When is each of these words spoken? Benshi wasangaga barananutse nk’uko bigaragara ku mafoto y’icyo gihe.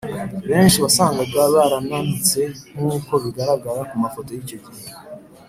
Benshi 0.49 0.77
wasangaga 0.83 1.39
barananutse 1.53 2.41
nk’uko 2.77 3.11
bigaragara 3.23 3.81
ku 3.89 3.95
mafoto 4.03 4.29
y’icyo 4.33 4.57
gihe. 4.65 4.87